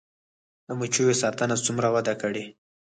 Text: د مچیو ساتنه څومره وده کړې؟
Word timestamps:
د 0.67 0.69
مچیو 0.79 1.19
ساتنه 1.21 1.55
څومره 1.65 1.87
وده 1.95 2.13
کړې؟ 2.21 2.43